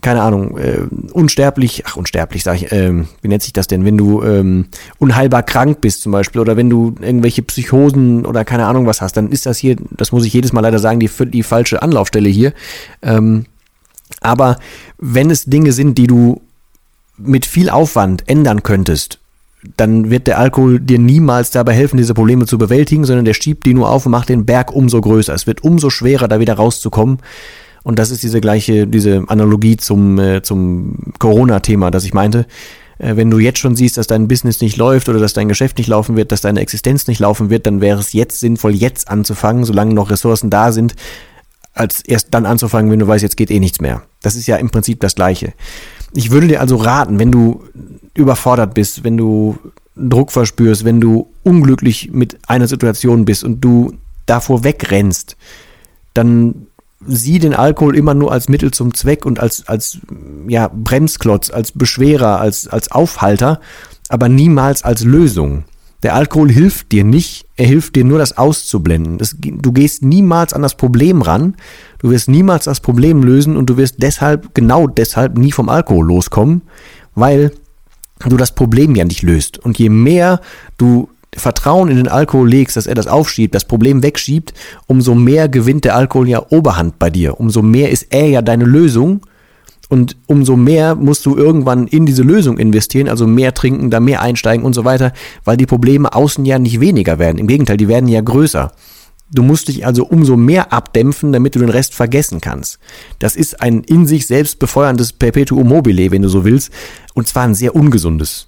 keine 0.00 0.22
Ahnung, 0.22 0.56
äh, 0.58 0.82
unsterblich, 1.12 1.82
ach 1.86 1.96
unsterblich 1.96 2.44
sag 2.44 2.56
ich, 2.56 2.70
äh, 2.70 2.92
wie 3.20 3.28
nennt 3.28 3.42
sich 3.42 3.52
das 3.52 3.66
denn, 3.66 3.84
wenn 3.84 3.98
du 3.98 4.22
ähm, 4.22 4.66
unheilbar 4.98 5.42
krank 5.42 5.80
bist 5.80 6.02
zum 6.02 6.12
Beispiel 6.12 6.40
oder 6.40 6.56
wenn 6.56 6.70
du 6.70 6.94
irgendwelche 7.00 7.42
Psychosen 7.42 8.24
oder 8.24 8.44
keine 8.44 8.66
Ahnung 8.66 8.86
was 8.86 9.00
hast, 9.00 9.16
dann 9.16 9.30
ist 9.30 9.46
das 9.46 9.58
hier, 9.58 9.76
das 9.90 10.12
muss 10.12 10.24
ich 10.24 10.32
jedes 10.32 10.52
Mal 10.52 10.60
leider 10.60 10.78
sagen, 10.78 11.00
die, 11.00 11.10
die 11.26 11.42
falsche 11.42 11.82
Anlaufstelle 11.82 12.28
hier. 12.28 12.52
Ähm, 13.02 13.46
aber 14.20 14.58
wenn 14.98 15.30
es 15.30 15.44
Dinge 15.44 15.72
sind, 15.72 15.98
die 15.98 16.06
du 16.06 16.40
mit 17.16 17.44
viel 17.44 17.68
Aufwand 17.68 18.28
ändern 18.28 18.62
könntest, 18.62 19.18
dann 19.76 20.10
wird 20.10 20.28
der 20.28 20.38
Alkohol 20.38 20.78
dir 20.78 21.00
niemals 21.00 21.50
dabei 21.50 21.72
helfen, 21.72 21.96
diese 21.96 22.14
Probleme 22.14 22.46
zu 22.46 22.58
bewältigen, 22.58 23.04
sondern 23.04 23.24
der 23.24 23.34
schiebt 23.34 23.66
die 23.66 23.74
nur 23.74 23.90
auf 23.90 24.06
und 24.06 24.12
macht 24.12 24.28
den 24.28 24.46
Berg 24.46 24.72
umso 24.72 25.00
größer. 25.00 25.34
Es 25.34 25.48
wird 25.48 25.64
umso 25.64 25.90
schwerer, 25.90 26.28
da 26.28 26.38
wieder 26.38 26.54
rauszukommen. 26.54 27.18
Und 27.82 27.98
das 27.98 28.10
ist 28.10 28.22
diese 28.22 28.40
gleiche, 28.40 28.86
diese 28.86 29.24
Analogie 29.28 29.76
zum, 29.76 30.18
äh, 30.18 30.42
zum 30.42 31.12
Corona-Thema, 31.18 31.90
das 31.90 32.04
ich 32.04 32.14
meinte. 32.14 32.46
Äh, 32.98 33.16
wenn 33.16 33.30
du 33.30 33.38
jetzt 33.38 33.58
schon 33.58 33.76
siehst, 33.76 33.96
dass 33.96 34.06
dein 34.06 34.28
Business 34.28 34.60
nicht 34.60 34.76
läuft 34.76 35.08
oder 35.08 35.18
dass 35.18 35.32
dein 35.32 35.48
Geschäft 35.48 35.78
nicht 35.78 35.88
laufen 35.88 36.16
wird, 36.16 36.32
dass 36.32 36.40
deine 36.40 36.60
Existenz 36.60 37.06
nicht 37.06 37.20
laufen 37.20 37.50
wird, 37.50 37.66
dann 37.66 37.80
wäre 37.80 38.00
es 38.00 38.12
jetzt 38.12 38.40
sinnvoll, 38.40 38.74
jetzt 38.74 39.08
anzufangen, 39.08 39.64
solange 39.64 39.94
noch 39.94 40.10
Ressourcen 40.10 40.50
da 40.50 40.72
sind, 40.72 40.94
als 41.74 42.00
erst 42.00 42.28
dann 42.32 42.46
anzufangen, 42.46 42.90
wenn 42.90 42.98
du 42.98 43.06
weißt, 43.06 43.22
jetzt 43.22 43.36
geht 43.36 43.50
eh 43.50 43.60
nichts 43.60 43.80
mehr. 43.80 44.02
Das 44.22 44.34
ist 44.34 44.46
ja 44.46 44.56
im 44.56 44.70
Prinzip 44.70 45.00
das 45.00 45.14
Gleiche. 45.14 45.52
Ich 46.14 46.30
würde 46.30 46.48
dir 46.48 46.60
also 46.60 46.76
raten, 46.76 47.18
wenn 47.18 47.30
du 47.30 47.62
überfordert 48.14 48.74
bist, 48.74 49.04
wenn 49.04 49.16
du 49.16 49.58
Druck 49.94 50.32
verspürst, 50.32 50.84
wenn 50.84 51.00
du 51.00 51.28
unglücklich 51.44 52.10
mit 52.12 52.38
einer 52.46 52.66
Situation 52.66 53.24
bist 53.24 53.44
und 53.44 53.60
du 53.60 53.94
davor 54.26 54.64
wegrennst, 54.64 55.36
dann 56.14 56.67
sieh 57.06 57.38
den 57.38 57.54
Alkohol 57.54 57.96
immer 57.96 58.14
nur 58.14 58.32
als 58.32 58.48
Mittel 58.48 58.70
zum 58.70 58.94
Zweck 58.94 59.24
und 59.24 59.40
als, 59.40 59.66
als 59.68 59.98
ja, 60.48 60.68
Bremsklotz, 60.68 61.50
als 61.50 61.72
Beschwerer, 61.72 62.40
als, 62.40 62.66
als 62.66 62.90
Aufhalter, 62.90 63.60
aber 64.08 64.28
niemals 64.28 64.82
als 64.82 65.04
Lösung. 65.04 65.64
Der 66.02 66.14
Alkohol 66.14 66.50
hilft 66.50 66.92
dir 66.92 67.02
nicht, 67.02 67.46
er 67.56 67.66
hilft 67.66 67.96
dir 67.96 68.04
nur, 68.04 68.18
das 68.18 68.38
auszublenden. 68.38 69.18
Das, 69.18 69.36
du 69.38 69.72
gehst 69.72 70.04
niemals 70.04 70.52
an 70.52 70.62
das 70.62 70.76
Problem 70.76 71.22
ran, 71.22 71.56
du 71.98 72.10
wirst 72.10 72.28
niemals 72.28 72.64
das 72.64 72.80
Problem 72.80 73.22
lösen 73.22 73.56
und 73.56 73.68
du 73.68 73.76
wirst 73.76 73.96
deshalb, 73.98 74.54
genau 74.54 74.86
deshalb, 74.86 75.36
nie 75.36 75.50
vom 75.50 75.68
Alkohol 75.68 76.06
loskommen, 76.06 76.62
weil 77.16 77.52
du 78.26 78.36
das 78.36 78.54
Problem 78.54 78.94
ja 78.94 79.04
nicht 79.04 79.22
löst. 79.22 79.58
Und 79.58 79.78
je 79.78 79.88
mehr 79.88 80.40
du 80.76 81.08
Vertrauen 81.36 81.88
in 81.88 81.96
den 81.96 82.08
Alkohol 82.08 82.48
legst, 82.48 82.76
dass 82.76 82.86
er 82.86 82.94
das 82.94 83.06
aufschiebt, 83.06 83.54
das 83.54 83.64
Problem 83.64 84.02
wegschiebt, 84.02 84.54
umso 84.86 85.14
mehr 85.14 85.48
gewinnt 85.48 85.84
der 85.84 85.94
Alkohol 85.94 86.28
ja 86.28 86.44
Oberhand 86.50 86.98
bei 86.98 87.10
dir. 87.10 87.38
Umso 87.38 87.62
mehr 87.62 87.90
ist 87.90 88.06
er 88.10 88.28
ja 88.28 88.42
deine 88.42 88.64
Lösung 88.64 89.20
und 89.88 90.16
umso 90.26 90.56
mehr 90.56 90.94
musst 90.94 91.24
du 91.26 91.36
irgendwann 91.36 91.86
in 91.86 92.06
diese 92.06 92.22
Lösung 92.22 92.58
investieren, 92.58 93.08
also 93.08 93.26
mehr 93.26 93.54
trinken, 93.54 93.90
da 93.90 94.00
mehr 94.00 94.20
einsteigen 94.20 94.64
und 94.64 94.74
so 94.74 94.84
weiter, 94.84 95.12
weil 95.44 95.56
die 95.56 95.66
Probleme 95.66 96.12
außen 96.12 96.44
ja 96.44 96.58
nicht 96.58 96.80
weniger 96.80 97.18
werden. 97.18 97.38
Im 97.38 97.46
Gegenteil, 97.46 97.76
die 97.76 97.88
werden 97.88 98.08
ja 98.08 98.20
größer. 98.20 98.72
Du 99.30 99.42
musst 99.42 99.68
dich 99.68 99.84
also 99.84 100.06
umso 100.06 100.36
mehr 100.36 100.72
abdämpfen, 100.72 101.32
damit 101.32 101.54
du 101.54 101.58
den 101.58 101.68
Rest 101.68 101.94
vergessen 101.94 102.40
kannst. 102.40 102.78
Das 103.18 103.36
ist 103.36 103.60
ein 103.60 103.82
in 103.82 104.06
sich 104.06 104.26
selbst 104.26 104.58
befeuerndes 104.58 105.12
Perpetuum 105.12 105.68
mobile, 105.68 106.10
wenn 106.10 106.22
du 106.22 106.28
so 106.28 106.44
willst, 106.44 106.70
und 107.14 107.28
zwar 107.28 107.44
ein 107.44 107.54
sehr 107.54 107.74
ungesundes. 107.74 108.47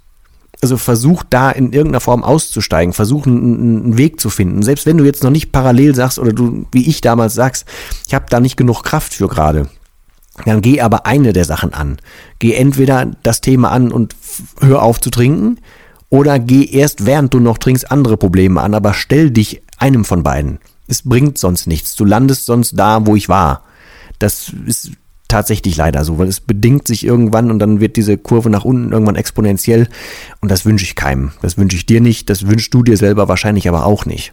Also 0.62 0.76
versuch 0.76 1.22
da 1.28 1.50
in 1.50 1.72
irgendeiner 1.72 2.00
Form 2.00 2.22
auszusteigen, 2.22 2.92
versuch 2.92 3.26
einen, 3.26 3.60
einen, 3.60 3.98
Weg 3.98 4.20
zu 4.20 4.28
finden. 4.28 4.62
Selbst 4.62 4.84
wenn 4.84 4.98
du 4.98 5.04
jetzt 5.04 5.24
noch 5.24 5.30
nicht 5.30 5.52
parallel 5.52 5.94
sagst 5.94 6.18
oder 6.18 6.32
du, 6.32 6.66
wie 6.72 6.86
ich 6.88 7.00
damals 7.00 7.34
sagst, 7.34 7.64
ich 8.06 8.14
habe 8.14 8.26
da 8.28 8.40
nicht 8.40 8.56
genug 8.56 8.82
Kraft 8.82 9.14
für 9.14 9.28
gerade, 9.28 9.70
dann 10.44 10.60
geh 10.60 10.80
aber 10.80 11.06
eine 11.06 11.32
der 11.32 11.44
Sachen 11.44 11.72
an. 11.72 11.98
Geh 12.38 12.54
entweder 12.54 13.10
das 13.22 13.40
Thema 13.40 13.70
an 13.70 13.90
und 13.90 14.14
hör 14.60 14.82
auf 14.82 15.00
zu 15.00 15.10
trinken 15.10 15.58
oder 16.10 16.38
geh 16.38 16.64
erst 16.64 17.06
während 17.06 17.32
du 17.32 17.40
noch 17.40 17.58
trinkst 17.58 17.90
andere 17.90 18.16
Probleme 18.16 18.60
an, 18.60 18.74
aber 18.74 18.94
stell 18.94 19.30
dich 19.30 19.62
einem 19.78 20.04
von 20.04 20.22
beiden. 20.22 20.58
Es 20.88 21.02
bringt 21.02 21.38
sonst 21.38 21.66
nichts. 21.66 21.94
Du 21.94 22.04
landest 22.04 22.46
sonst 22.46 22.72
da, 22.72 23.06
wo 23.06 23.16
ich 23.16 23.28
war. 23.28 23.62
Das 24.18 24.52
ist 24.66 24.90
tatsächlich 25.30 25.76
leider 25.76 26.04
so, 26.04 26.18
weil 26.18 26.28
es 26.28 26.40
bedingt 26.40 26.86
sich 26.86 27.04
irgendwann 27.04 27.50
und 27.50 27.58
dann 27.58 27.80
wird 27.80 27.96
diese 27.96 28.18
Kurve 28.18 28.50
nach 28.50 28.64
unten 28.64 28.92
irgendwann 28.92 29.16
exponentiell 29.16 29.88
und 30.40 30.50
das 30.50 30.66
wünsche 30.66 30.84
ich 30.84 30.96
keinem. 30.96 31.32
Das 31.40 31.56
wünsche 31.56 31.76
ich 31.76 31.86
dir 31.86 32.00
nicht, 32.00 32.28
das 32.28 32.46
wünschst 32.46 32.74
du 32.74 32.82
dir 32.82 32.96
selber 32.96 33.28
wahrscheinlich 33.28 33.68
aber 33.68 33.86
auch 33.86 34.04
nicht. 34.04 34.32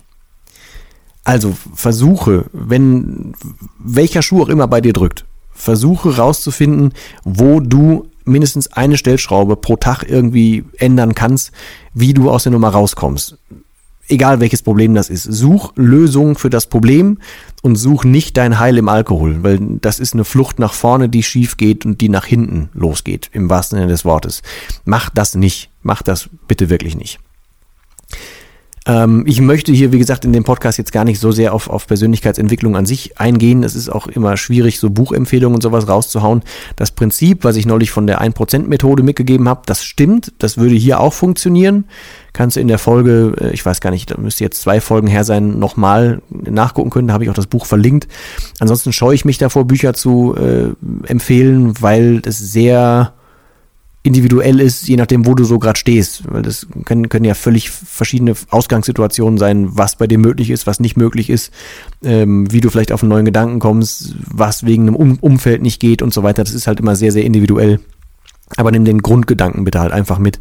Also 1.24 1.56
versuche, 1.74 2.46
wenn 2.54 3.34
welcher 3.80 4.22
Schuh 4.22 4.42
auch 4.42 4.50
immer 4.50 4.68
bei 4.68 4.82
dir 4.82 4.94
drückt, 4.94 5.26
versuche 5.54 6.18
rauszufinden, 6.18 6.94
wo 7.24 7.60
du 7.60 8.10
mindestens 8.26 8.72
eine 8.74 8.98
Stellschraube 8.98 9.56
pro 9.56 9.76
Tag 9.76 10.04
irgendwie 10.04 10.66
ändern 10.78 11.16
kannst, 11.16 11.52
wie 11.94 12.14
du 12.14 12.30
aus 12.30 12.44
der 12.44 12.52
Nummer 12.52 12.70
rauskommst 12.70 13.38
egal 14.08 14.40
welches 14.40 14.62
Problem 14.62 14.94
das 14.96 15.10
ist. 15.10 15.24
Such 15.24 15.74
Lösungen 15.76 16.36
für 16.36 16.50
das 16.50 16.68
Problem 16.68 17.20
und 17.62 17.76
such 17.76 18.04
nicht 18.04 18.38
dein 18.38 18.60
Heil 18.60 18.78
im 18.78 18.90
Alkohol, 18.90 19.44
weil 19.44 19.60
das 19.82 20.00
ist 20.00 20.14
eine 20.14 20.24
Flucht 20.24 20.60
nach 20.60 20.74
vorne, 20.74 21.10
die 21.10 21.24
schief 21.24 21.58
geht 21.58 21.86
und 21.86 22.02
die 22.02 22.10
nach 22.10 22.26
hinten 22.26 22.70
losgeht, 22.74 23.30
im 23.34 23.50
wahrsten 23.50 23.78
Sinne 23.78 23.92
des 23.92 24.06
Wortes. 24.06 24.42
Mach 24.86 25.10
das 25.10 25.36
nicht. 25.36 25.70
Mach 25.82 26.02
das 26.02 26.30
bitte 26.48 26.70
wirklich 26.70 26.96
nicht. 26.96 27.20
Ähm, 28.88 29.26
ich 29.28 29.42
möchte 29.42 29.74
hier, 29.74 29.92
wie 29.92 29.98
gesagt, 29.98 30.24
in 30.24 30.32
dem 30.32 30.46
Podcast 30.46 30.78
jetzt 30.78 30.94
gar 30.94 31.04
nicht 31.04 31.20
so 31.20 31.32
sehr 31.32 31.54
auf, 31.54 31.70
auf 31.70 31.88
Persönlichkeitsentwicklung 31.88 32.76
an 32.78 32.86
sich 32.86 33.20
eingehen. 33.20 33.64
Es 33.64 33.76
ist 33.76 33.90
auch 33.90 34.08
immer 34.08 34.38
schwierig, 34.38 34.80
so 34.80 34.90
Buchempfehlungen 34.90 35.56
und 35.56 35.62
sowas 35.62 35.90
rauszuhauen. 35.90 36.42
Das 36.78 36.92
Prinzip, 36.92 37.44
was 37.44 37.58
ich 37.58 37.66
neulich 37.66 37.92
von 37.92 38.08
der 38.08 38.22
1%-Methode 38.22 39.04
mitgegeben 39.04 39.50
habe, 39.50 39.64
das 39.66 39.84
stimmt. 39.84 40.34
Das 40.40 40.58
würde 40.58 40.76
hier 40.76 41.02
auch 41.02 41.14
funktionieren. 41.14 41.86
Kannst 42.38 42.56
du 42.56 42.60
in 42.60 42.68
der 42.68 42.78
Folge, 42.78 43.34
äh, 43.42 43.50
ich 43.50 43.66
weiß 43.66 43.82
gar 43.82 43.90
nicht, 43.90 44.12
da 44.12 44.18
müsste 44.22 44.44
jetzt 44.44 44.62
zwei 44.62 44.80
Folgen 44.80 45.08
her 45.08 45.24
sein, 45.24 45.58
nochmal 45.58 46.22
nachgucken 46.30 46.92
können. 46.92 47.08
Da 47.08 47.16
habe 47.16 47.24
ich 47.24 47.32
auch 47.32 47.36
das 47.36 47.48
Buch 47.48 47.66
verlinkt. 47.66 48.08
Ansonsten 48.60 48.94
scheue 48.94 49.16
ich 49.16 49.26
mich 49.26 49.40
davor, 49.40 49.66
Bücher 49.66 49.96
zu 49.96 50.36
äh, 50.36 50.70
empfehlen, 51.08 51.82
weil 51.82 52.22
es 52.26 52.38
sehr 52.38 53.14
individuell 54.04 54.60
ist, 54.60 54.88
je 54.88 54.98
nachdem, 54.98 55.26
wo 55.26 55.34
du 55.34 55.46
so 55.46 55.58
gerade 55.58 55.80
stehst. 55.80 56.32
Weil 56.32 56.44
das 56.44 56.68
können, 56.86 57.10
können 57.10 57.26
ja 57.26 57.34
völlig 57.34 57.72
verschiedene 57.72 58.36
Ausgangssituationen 58.52 59.40
sein, 59.40 59.70
was 59.72 59.96
bei 59.96 60.06
dir 60.06 60.20
möglich 60.20 60.52
ist, 60.52 60.68
was 60.68 60.80
nicht 60.80 60.96
möglich 60.96 61.32
ist, 61.32 61.52
ähm, 62.04 62.52
wie 62.52 62.62
du 62.62 62.70
vielleicht 62.70 62.92
auf 62.92 63.02
einen 63.02 63.10
neuen 63.10 63.26
Gedanken 63.26 63.58
kommst, 63.58 64.14
was 64.20 64.64
wegen 64.64 64.84
einem 64.84 64.96
um 64.96 65.18
Umfeld 65.22 65.64
nicht 65.64 65.80
geht 65.80 66.04
und 66.04 66.14
so 66.14 66.22
weiter. 66.22 66.44
Das 66.44 66.54
ist 66.54 66.68
halt 66.68 66.82
immer 66.82 66.96
sehr, 66.96 67.12
sehr 67.12 67.26
individuell. 67.26 67.80
Aber 68.58 68.70
nimm 68.70 68.86
den 68.86 69.02
Grundgedanken 69.02 69.64
bitte 69.64 69.80
halt 69.80 69.92
einfach 69.92 70.20
mit. 70.20 70.40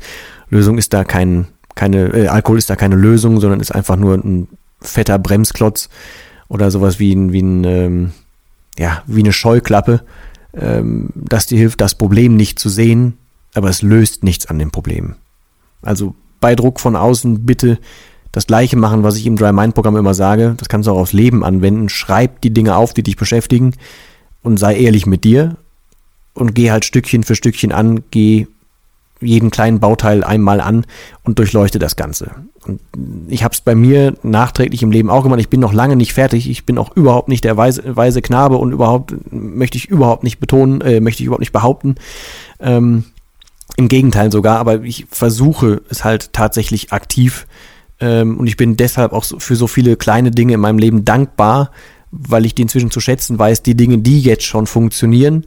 Lösung 0.48 0.78
ist 0.78 0.92
da 0.92 1.02
kein, 1.04 1.48
keine, 1.76 2.08
äh, 2.08 2.26
Alkohol 2.26 2.58
ist 2.58 2.68
da 2.68 2.74
keine 2.74 2.96
Lösung, 2.96 3.40
sondern 3.40 3.60
ist 3.60 3.70
einfach 3.70 3.96
nur 3.96 4.14
ein 4.14 4.48
fetter 4.80 5.20
Bremsklotz 5.20 5.88
oder 6.48 6.72
sowas 6.72 6.98
wie 6.98 7.14
ein, 7.14 7.32
wie 7.32 7.42
ein, 7.42 7.64
ähm, 7.64 8.12
ja, 8.76 9.02
wie 9.06 9.22
eine 9.22 9.32
Scheuklappe, 9.32 10.02
ähm, 10.52 11.10
dass 11.14 11.46
dir 11.46 11.58
hilft, 11.58 11.80
das 11.80 11.94
Problem 11.94 12.34
nicht 12.34 12.58
zu 12.58 12.68
sehen, 12.68 13.18
aber 13.54 13.68
es 13.68 13.82
löst 13.82 14.24
nichts 14.24 14.46
an 14.46 14.58
dem 14.58 14.70
Problem. 14.70 15.14
Also 15.82 16.14
bei 16.40 16.56
Druck 16.56 16.80
von 16.80 16.96
außen 16.96 17.46
bitte 17.46 17.78
das 18.32 18.46
gleiche 18.46 18.76
machen, 18.76 19.02
was 19.02 19.16
ich 19.16 19.26
im 19.26 19.36
Dry 19.36 19.52
Mind 19.52 19.74
Programm 19.74 19.96
immer 19.96 20.14
sage. 20.14 20.54
Das 20.58 20.68
kannst 20.68 20.86
du 20.86 20.92
auch 20.92 20.98
aufs 20.98 21.12
Leben 21.12 21.44
anwenden. 21.44 21.88
Schreib 21.88 22.40
die 22.42 22.52
Dinge 22.52 22.76
auf, 22.76 22.92
die 22.92 23.02
dich 23.02 23.16
beschäftigen 23.16 23.72
und 24.42 24.58
sei 24.58 24.76
ehrlich 24.76 25.06
mit 25.06 25.24
dir 25.24 25.56
und 26.34 26.54
geh 26.54 26.70
halt 26.70 26.84
Stückchen 26.84 27.22
für 27.22 27.34
Stückchen 27.34 27.72
an, 27.72 28.02
geh 28.10 28.46
jeden 29.20 29.50
kleinen 29.50 29.80
Bauteil 29.80 30.24
einmal 30.24 30.60
an 30.60 30.84
und 31.24 31.38
durchleuchte 31.38 31.78
das 31.78 31.96
Ganze. 31.96 32.32
Und 32.66 32.80
ich 33.28 33.44
habe 33.44 33.54
es 33.54 33.60
bei 33.60 33.74
mir 33.74 34.14
nachträglich 34.22 34.82
im 34.82 34.90
Leben 34.90 35.10
auch 35.10 35.22
gemacht. 35.22 35.40
Ich 35.40 35.48
bin 35.48 35.60
noch 35.60 35.72
lange 35.72 35.96
nicht 35.96 36.12
fertig. 36.12 36.50
Ich 36.50 36.66
bin 36.66 36.78
auch 36.78 36.94
überhaupt 36.96 37.28
nicht 37.28 37.44
der 37.44 37.56
weise, 37.56 37.96
weise 37.96 38.22
Knabe 38.22 38.56
und 38.56 38.72
überhaupt 38.72 39.14
möchte 39.30 39.78
ich 39.78 39.88
überhaupt 39.88 40.24
nicht 40.24 40.38
betonen, 40.38 40.80
äh, 40.80 41.00
möchte 41.00 41.22
ich 41.22 41.26
überhaupt 41.26 41.40
nicht 41.40 41.52
behaupten. 41.52 41.94
Ähm, 42.60 43.04
im 43.76 43.88
Gegenteil 43.88 44.32
sogar, 44.32 44.58
aber 44.58 44.82
ich 44.82 45.06
versuche 45.10 45.82
es 45.90 46.04
halt 46.04 46.32
tatsächlich 46.32 46.92
aktiv. 46.92 47.46
Ähm, 48.00 48.38
und 48.38 48.46
ich 48.46 48.56
bin 48.56 48.76
deshalb 48.76 49.12
auch 49.12 49.24
für 49.24 49.56
so 49.56 49.66
viele 49.66 49.96
kleine 49.96 50.30
Dinge 50.30 50.54
in 50.54 50.60
meinem 50.60 50.78
Leben 50.78 51.04
dankbar, 51.04 51.70
weil 52.10 52.46
ich 52.46 52.54
die 52.54 52.62
inzwischen 52.62 52.90
zu 52.90 53.00
schätzen 53.00 53.38
weiß, 53.38 53.62
die 53.62 53.74
Dinge, 53.74 53.98
die 53.98 54.20
jetzt 54.20 54.44
schon 54.44 54.66
funktionieren, 54.66 55.46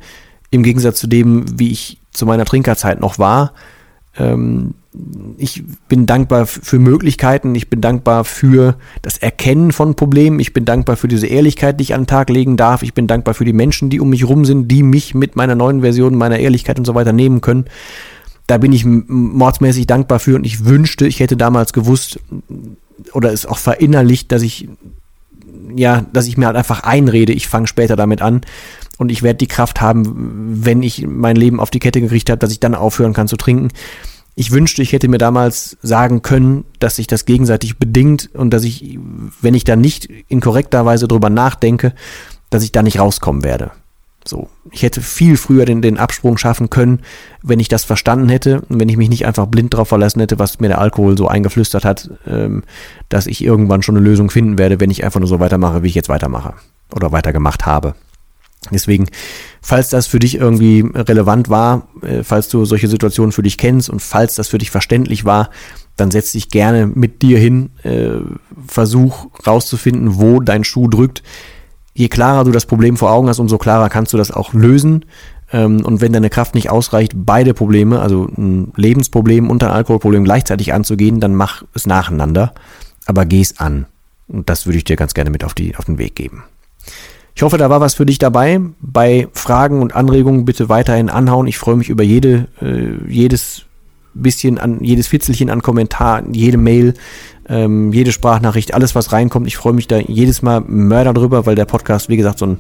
im 0.51 0.63
Gegensatz 0.63 0.99
zu 0.99 1.07
dem, 1.07 1.59
wie 1.59 1.71
ich 1.71 1.99
zu 2.19 2.25
meiner 2.25 2.45
Trinkerzeit 2.45 2.99
noch 2.99 3.17
war. 3.17 3.53
Ähm, 4.17 4.75
ich 5.37 5.63
bin 5.87 6.05
dankbar 6.05 6.45
für 6.47 6.79
Möglichkeiten, 6.79 7.53
ich 7.53 7.69
bin 7.69 7.79
dankbar 7.79 8.25
für 8.25 8.75
das 9.01 9.17
Erkennen 9.17 9.71
von 9.71 9.95
Problemen, 9.95 10.39
ich 10.39 10.51
bin 10.51 10.65
dankbar 10.65 10.97
für 10.97 11.07
diese 11.07 11.27
Ehrlichkeit, 11.27 11.79
die 11.79 11.83
ich 11.83 11.93
an 11.93 12.01
den 12.01 12.07
Tag 12.07 12.29
legen 12.29 12.57
darf, 12.57 12.81
ich 12.81 12.93
bin 12.93 13.05
dankbar 13.05 13.35
für 13.35 13.45
die 13.45 13.53
Menschen, 13.53 13.89
die 13.89 13.99
um 13.99 14.09
mich 14.09 14.27
rum 14.27 14.45
sind, 14.45 14.67
die 14.67 14.81
mich 14.81 15.13
mit 15.13 15.35
meiner 15.35 15.55
neuen 15.55 15.81
Version, 15.81 16.15
meiner 16.15 16.39
Ehrlichkeit 16.39 16.79
und 16.79 16.85
so 16.85 16.95
weiter 16.95 17.13
nehmen 17.13 17.41
können. 17.41 17.65
Da 18.47 18.57
bin 18.57 18.73
ich 18.73 18.83
mordsmäßig 18.83 19.85
dankbar 19.85 20.19
für 20.19 20.35
und 20.35 20.45
ich 20.45 20.65
wünschte, 20.65 21.05
ich 21.05 21.19
hätte 21.19 21.37
damals 21.37 21.71
gewusst 21.71 22.19
oder 23.13 23.31
es 23.31 23.45
auch 23.45 23.59
verinnerlicht, 23.59 24.31
dass 24.31 24.41
ich 24.41 24.67
ja, 25.75 26.03
dass 26.13 26.25
ich 26.25 26.35
mir 26.35 26.47
halt 26.47 26.57
einfach 26.57 26.81
einrede, 26.83 27.31
ich 27.31 27.47
fange 27.47 27.67
später 27.67 27.95
damit 27.95 28.23
an 28.23 28.41
und 28.99 29.11
ich 29.11 29.23
werde 29.23 29.37
die 29.37 29.47
Kraft 29.47 29.81
haben, 29.81 30.65
wenn 30.65 30.83
ich 30.83 31.07
mein 31.07 31.37
Leben 31.37 31.59
auf 31.59 31.71
die 31.71 31.79
Kette 31.79 32.01
gekriegt 32.01 32.29
habe, 32.29 32.37
dass 32.37 32.51
ich 32.51 32.59
dann 32.59 32.75
aufhören 32.75 33.13
kann 33.13 33.29
zu 33.29 33.37
trinken. 33.37 33.69
Ich 34.35 34.51
wünschte, 34.51 34.81
ich 34.81 34.91
hätte 34.91 35.07
mir 35.07 35.17
damals 35.17 35.77
sagen 35.81 36.21
können, 36.21 36.65
dass 36.79 36.97
sich 36.97 37.07
das 37.07 37.25
gegenseitig 37.25 37.77
bedingt 37.77 38.29
und 38.33 38.51
dass 38.51 38.65
ich, 38.65 38.99
wenn 39.41 39.53
ich 39.53 39.63
da 39.63 39.77
nicht 39.77 40.09
in 40.27 40.41
korrekter 40.41 40.85
Weise 40.85 41.07
drüber 41.07 41.29
nachdenke, 41.29 41.93
dass 42.49 42.63
ich 42.63 42.73
da 42.73 42.83
nicht 42.83 42.99
rauskommen 42.99 43.43
werde. 43.43 43.71
So, 44.25 44.49
ich 44.69 44.83
hätte 44.83 45.01
viel 45.01 45.37
früher 45.37 45.63
den, 45.63 45.81
den 45.81 45.97
Absprung 45.97 46.37
schaffen 46.37 46.69
können, 46.69 46.99
wenn 47.41 47.61
ich 47.61 47.69
das 47.69 47.85
verstanden 47.85 48.27
hätte 48.27 48.61
und 48.67 48.81
wenn 48.81 48.89
ich 48.89 48.97
mich 48.97 49.09
nicht 49.09 49.25
einfach 49.25 49.47
blind 49.47 49.73
darauf 49.73 49.87
verlassen 49.87 50.19
hätte, 50.19 50.39
was 50.39 50.59
mir 50.59 50.67
der 50.67 50.81
Alkohol 50.81 51.17
so 51.17 51.29
eingeflüstert 51.29 51.85
hat, 51.85 52.09
ähm, 52.27 52.63
dass 53.07 53.27
ich 53.27 53.43
irgendwann 53.43 53.81
schon 53.81 53.95
eine 53.95 54.05
Lösung 54.05 54.29
finden 54.29 54.57
werde, 54.57 54.81
wenn 54.81 54.91
ich 54.91 55.05
einfach 55.05 55.21
nur 55.21 55.29
so 55.29 55.39
weitermache, 55.39 55.83
wie 55.83 55.87
ich 55.87 55.95
jetzt 55.95 56.09
weitermache 56.09 56.53
oder 56.93 57.13
weitergemacht 57.13 57.65
habe. 57.65 57.95
Deswegen, 58.71 59.07
falls 59.61 59.89
das 59.89 60.07
für 60.07 60.19
dich 60.19 60.35
irgendwie 60.35 60.85
relevant 60.93 61.49
war, 61.49 61.87
äh, 62.01 62.23
falls 62.23 62.49
du 62.49 62.65
solche 62.65 62.87
Situationen 62.87 63.31
für 63.31 63.43
dich 63.43 63.57
kennst 63.57 63.89
und 63.89 64.01
falls 64.01 64.35
das 64.35 64.49
für 64.49 64.57
dich 64.57 64.69
verständlich 64.69 65.25
war, 65.25 65.49
dann 65.95 66.11
setz 66.11 66.31
dich 66.33 66.49
gerne 66.49 66.87
mit 66.87 67.21
dir 67.21 67.39
hin, 67.39 67.71
äh, 67.83 68.19
versuch 68.67 69.27
rauszufinden, 69.45 70.19
wo 70.19 70.39
dein 70.39 70.63
Schuh 70.63 70.87
drückt 70.87 71.23
je 71.99 72.07
klarer 72.07 72.45
du 72.45 72.51
das 72.51 72.65
Problem 72.65 72.95
vor 72.95 73.11
Augen 73.11 73.27
hast, 73.27 73.39
umso 73.39 73.57
klarer 73.57 73.89
kannst 73.89 74.13
du 74.13 74.17
das 74.17 74.31
auch 74.31 74.53
lösen. 74.53 75.05
Ähm, 75.51 75.83
und 75.85 75.99
wenn 75.99 76.13
deine 76.13 76.29
Kraft 76.29 76.55
nicht 76.55 76.69
ausreicht, 76.69 77.11
beide 77.13 77.53
Probleme, 77.53 77.99
also 77.99 78.29
ein 78.37 78.71
Lebensproblem 78.75 79.49
und 79.49 79.61
ein 79.63 79.71
Alkoholproblem 79.71 80.23
gleichzeitig 80.23 80.73
anzugehen, 80.73 81.19
dann 81.19 81.35
mach 81.35 81.63
es 81.73 81.85
nacheinander, 81.85 82.53
aber 83.05 83.25
geh 83.25 83.41
es 83.41 83.59
an. 83.59 83.85
Und 84.29 84.49
das 84.49 84.65
würde 84.65 84.77
ich 84.77 84.85
dir 84.85 84.95
ganz 84.95 85.13
gerne 85.13 85.29
mit 85.29 85.43
auf, 85.43 85.53
die, 85.53 85.75
auf 85.75 85.85
den 85.85 85.97
Weg 85.97 86.15
geben. 86.15 86.43
Ich 87.39 87.43
hoffe, 87.43 87.57
da 87.57 87.69
war 87.69 87.79
was 87.79 87.93
für 87.93 88.05
dich 88.05 88.17
dabei. 88.17 88.59
Bei 88.81 89.29
Fragen 89.31 89.81
und 89.81 89.95
Anregungen 89.95 90.43
bitte 90.43 90.67
weiterhin 90.67 91.09
anhauen. 91.09 91.47
Ich 91.47 91.57
freue 91.57 91.77
mich 91.77 91.87
über 91.87 92.03
jede, 92.03 92.49
äh, 92.61 93.09
jedes 93.09 93.61
bisschen 94.13 94.57
an, 94.57 94.83
jedes 94.83 95.07
Fitzelchen 95.07 95.49
an 95.49 95.61
Kommentar, 95.61 96.21
jede 96.33 96.57
Mail, 96.57 96.95
ähm, 97.47 97.93
jede 97.93 98.11
Sprachnachricht, 98.11 98.73
alles 98.73 98.93
was 98.93 99.13
reinkommt. 99.13 99.47
Ich 99.47 99.55
freue 99.55 99.71
mich 99.71 99.87
da 99.87 99.99
jedes 99.99 100.41
Mal 100.41 100.59
Mörder 100.67 101.13
drüber, 101.13 101.45
weil 101.45 101.55
der 101.55 101.63
Podcast, 101.63 102.09
wie 102.09 102.17
gesagt, 102.17 102.39
so 102.39 102.45
ein 102.45 102.57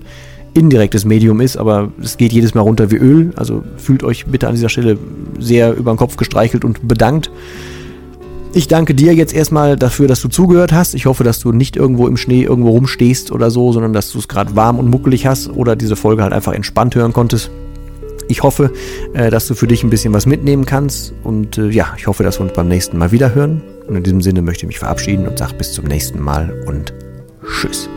indirektes 0.53 1.03
Medium 1.03 1.41
ist, 1.41 1.57
aber 1.57 1.91
es 2.01 2.15
geht 2.15 2.31
jedes 2.31 2.53
Mal 2.55 2.61
runter 2.61 2.89
wie 2.89 2.95
Öl. 2.95 3.33
Also 3.35 3.65
fühlt 3.75 4.01
euch 4.01 4.27
bitte 4.27 4.47
an 4.47 4.55
dieser 4.55 4.69
Stelle 4.69 4.97
sehr 5.39 5.75
über 5.75 5.91
den 5.91 5.97
Kopf 5.97 6.15
gestreichelt 6.15 6.63
und 6.63 6.87
bedankt. 6.87 7.29
Ich 8.51 8.67
danke 8.67 8.95
dir 8.95 9.13
jetzt 9.13 9.33
erstmal 9.33 9.75
dafür, 9.75 10.07
dass 10.07 10.21
du 10.21 10.27
zugehört 10.27 10.73
hast. 10.73 10.95
Ich 10.95 11.05
hoffe, 11.05 11.23
dass 11.23 11.39
du 11.39 11.51
nicht 11.51 11.75
irgendwo 11.75 12.07
im 12.07 12.17
Schnee 12.17 12.43
irgendwo 12.43 12.71
rumstehst 12.71 13.31
oder 13.31 13.51
so, 13.51 13.71
sondern 13.71 13.93
dass 13.93 14.11
du 14.11 14.17
es 14.17 14.27
gerade 14.27 14.55
warm 14.55 14.79
und 14.79 14.89
muckelig 14.89 15.27
hast 15.27 15.49
oder 15.49 15.75
diese 15.75 15.95
Folge 15.95 16.23
halt 16.23 16.33
einfach 16.33 16.53
entspannt 16.53 16.95
hören 16.95 17.13
konntest. 17.13 17.51
Ich 18.27 18.41
hoffe, 18.41 18.71
äh, 19.13 19.29
dass 19.29 19.47
du 19.47 19.53
für 19.53 19.67
dich 19.67 19.83
ein 19.83 19.89
bisschen 19.89 20.13
was 20.13 20.25
mitnehmen 20.25 20.65
kannst 20.65 21.13
und 21.23 21.57
äh, 21.57 21.69
ja, 21.69 21.93
ich 21.97 22.07
hoffe, 22.07 22.23
dass 22.23 22.39
wir 22.39 22.43
uns 22.43 22.53
beim 22.53 22.67
nächsten 22.67 22.97
Mal 22.97 23.11
wieder 23.11 23.35
hören. 23.35 23.61
Und 23.87 23.95
in 23.95 24.03
diesem 24.03 24.21
Sinne 24.21 24.41
möchte 24.41 24.65
ich 24.65 24.67
mich 24.67 24.79
verabschieden 24.79 25.27
und 25.27 25.37
sage 25.37 25.53
bis 25.55 25.73
zum 25.73 25.85
nächsten 25.85 26.19
Mal 26.19 26.63
und 26.67 26.93
tschüss. 27.43 27.89